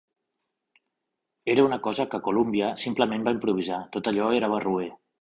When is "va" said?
3.31-3.35